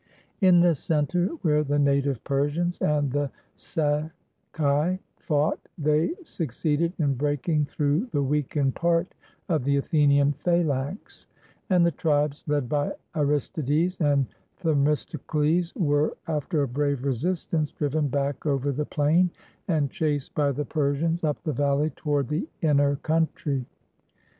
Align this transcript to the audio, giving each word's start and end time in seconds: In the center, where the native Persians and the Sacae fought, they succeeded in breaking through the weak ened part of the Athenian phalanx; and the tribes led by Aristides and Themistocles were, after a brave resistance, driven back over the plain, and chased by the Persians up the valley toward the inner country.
In 0.39 0.61
the 0.61 0.73
center, 0.73 1.27
where 1.43 1.63
the 1.63 1.77
native 1.77 2.23
Persians 2.23 2.81
and 2.81 3.11
the 3.11 3.29
Sacae 3.55 4.97
fought, 5.19 5.59
they 5.77 6.15
succeeded 6.23 6.93
in 6.97 7.13
breaking 7.13 7.65
through 7.65 8.07
the 8.07 8.23
weak 8.23 8.55
ened 8.55 8.73
part 8.73 9.13
of 9.47 9.63
the 9.63 9.77
Athenian 9.77 10.31
phalanx; 10.33 11.27
and 11.69 11.85
the 11.85 11.91
tribes 11.91 12.43
led 12.47 12.67
by 12.67 12.93
Aristides 13.13 13.99
and 14.01 14.25
Themistocles 14.57 15.71
were, 15.75 16.17
after 16.27 16.63
a 16.63 16.67
brave 16.67 17.03
resistance, 17.05 17.69
driven 17.71 18.07
back 18.07 18.43
over 18.47 18.71
the 18.71 18.85
plain, 18.85 19.29
and 19.67 19.91
chased 19.91 20.33
by 20.33 20.51
the 20.51 20.65
Persians 20.65 21.23
up 21.23 21.39
the 21.43 21.53
valley 21.53 21.91
toward 21.91 22.27
the 22.27 22.47
inner 22.63 22.95
country. 22.95 23.67